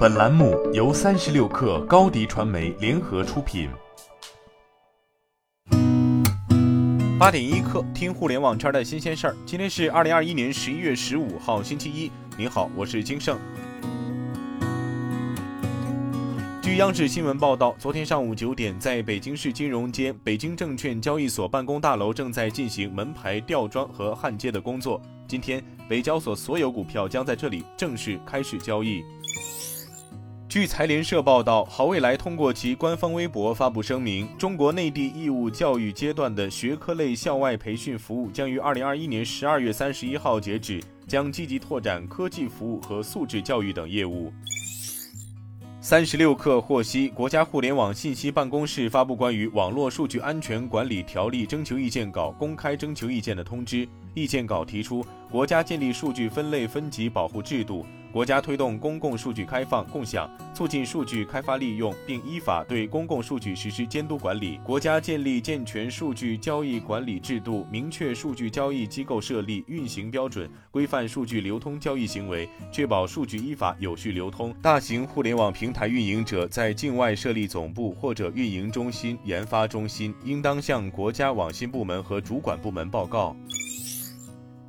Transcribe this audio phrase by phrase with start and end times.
[0.00, 3.68] 本栏目由三十六氪高低传媒联合出品。
[7.18, 9.36] 八点一刻，听互联网圈的新鲜事儿。
[9.44, 12.10] 今天是二零二一年十一月十五号，星期一。
[12.38, 13.38] 您好，我是金盛。
[16.62, 24.98] 据央视新闻报道，昨天上午九点，在北京市金融街北京证券交易所办公大楼正在进行门牌吊装和焊接的工作。
[25.28, 29.04] 今天，北交所所有股票将在这里正式开始交易。
[30.50, 44.32] 据财联社报道，好未来通过其官方微博发布声明，中国内地义务教育阶段的学科类校外培训服务将于二零二一年十二月三十一号截止，将积极拓展科技服务和素质教育等业务。
[45.80, 53.88] 三十六氪获悉，国家互联网信息办公室发布关于《网络数据安全管理条例》征求意见稿公开征求意见的通知。
[54.14, 57.84] 意见稿提出，国家建立数据分类分级保护制度。
[58.12, 64.58] 国家推动公共数据开放共享，促进数据开发利用，并依法对公共数据实施监督管理。
[64.64, 74.52] 国家建立健全数据交易管理制度，明确数据交易机构设立、运行标准，规范数据流通交易行为，确保数据依法有序流通。
[74.60, 83.36] 大型互联网平台运营者在境外设立总部或者运营中心、研发中心，应当向国家网信部门和主管部门报告。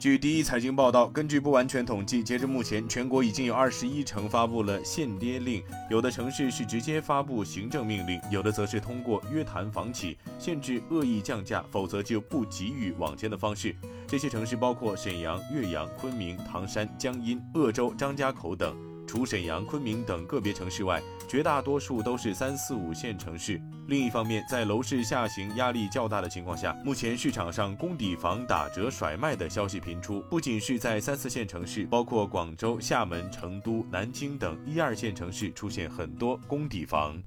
[0.00, 13.76] 据第一财经报道，根据不完全统计，截至目前，全国已经有二十一城发布了限跌令，有的城市是直接发布行政命令，有的则是通过约谈房企，限制恶意降价，否则就不给予网签的方式。
[14.06, 18.74] 这些城市包括沈阳、岳阳、昆明、唐山、江阴、鄂州、张家口等。
[19.10, 23.60] 除沈阳、昆明等个别城市外，绝大多数都是三四五线城市。
[23.88, 37.20] 另一方面，在楼市下行压力较大的情况下，目前市场上公底房打折甩卖的消息频出，不仅是在三四线城市，包括广州、厦门、成都、南京等一二线城市出现很多公底房。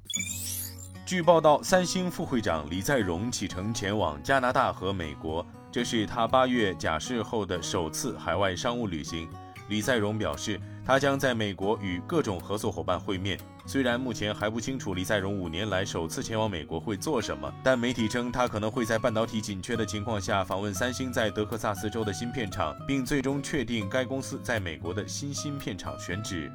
[1.06, 9.28] 据报道，三星副会长李在镕启程前往加拿大和美国，这是他八月假释后的首次海外商务旅行。
[9.68, 10.58] 李在镕表示。
[10.86, 13.40] 他将在美国与各种合作伙伴会面。
[13.66, 26.52] 虽然目前还不清楚李在镕五年来首次前往美国会做什么，但媒体称他可能会在半导体紧缺的情况下访问三星在德克萨斯州的芯片厂，并最终确定该公司在美国的新芯片厂选址。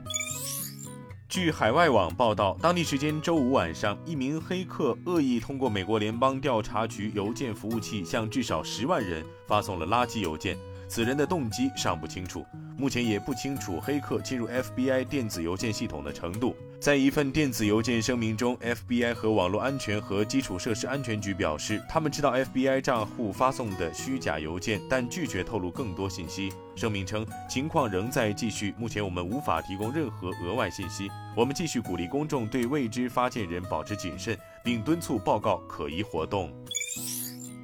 [1.30, 10.56] 据海外网报道，当地时间周五晚上，一名黑客恶意通过美国联邦调查局邮件服务器向至少十万人发送了垃圾邮件。
[10.88, 16.56] 此人的动机尚不清楚，目前也不清楚黑客进入 FBI 电子邮件系统的程度。
[16.80, 26.52] 在一份电子邮件声明中，FBI 和网络安全和基础设施安全局表示，他们知道 FBI 账户发送的虚假邮件，但拒绝透露更多信息。
[26.76, 31.10] 声明称，情况仍在继续，目前我们无法提供任何额外信息。
[31.36, 36.52] 我们继续鼓励公众对未知发件人保持谨慎，并敦促报告可疑活动。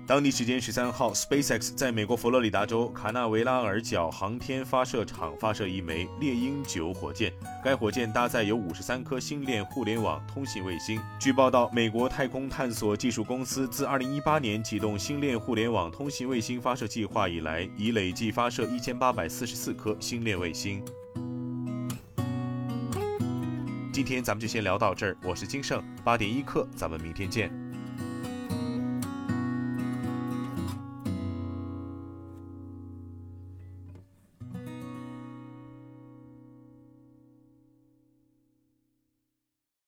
[0.07, 7.33] 当地时间十三号，SpaceX 在美国佛罗里达州卡纳维拉尔角航天发射场发射一枚猎鹰九火箭，
[7.65, 11.01] 该火箭搭载有五十三颗星链互联网通信卫星。
[11.19, 20.85] 据报道，美国太空探索技术公司自二零一八年启动星链互联网通信卫星发射计划以来，已累计发射一千八百四十四颗星链卫星。
[23.91, 27.64] 今天咱们就先聊到这儿，我是金盛，八点一刻，咱们明天见。